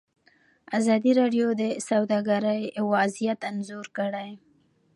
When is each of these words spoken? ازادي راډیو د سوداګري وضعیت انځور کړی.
ازادي 0.77 1.11
راډیو 1.21 1.47
د 1.61 1.63
سوداګري 1.89 2.63
وضعیت 2.93 3.39
انځور 3.49 3.87
کړی. 3.97 4.29